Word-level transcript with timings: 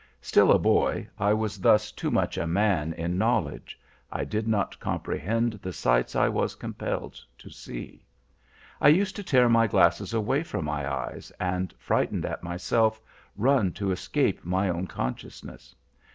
"Still 0.19 0.51
a 0.51 0.57
boy, 0.57 1.07
I 1.19 1.31
was 1.31 1.59
thus 1.61 1.91
too 1.91 2.09
much 2.09 2.35
a 2.35 2.47
man 2.47 2.91
in 2.93 3.19
knowledge,—I 3.19 4.25
did 4.25 4.47
not 4.47 4.79
comprehend 4.79 5.59
the 5.61 5.71
sights 5.71 6.15
I 6.15 6.27
was 6.27 6.55
compelled 6.55 7.23
to 7.37 7.51
see. 7.51 8.03
I 8.81 8.87
used 8.87 9.15
to 9.17 9.23
tear 9.23 9.47
my 9.47 9.67
glasses 9.67 10.11
away 10.11 10.41
from 10.41 10.65
my 10.65 10.91
eyes, 10.91 11.31
and, 11.39 11.71
frightened 11.77 12.25
at 12.25 12.41
myself, 12.41 12.99
run 13.37 13.73
to 13.73 13.91
escape 13.91 14.43
my 14.43 14.69
own 14.69 14.87
consciousness. 14.87 15.75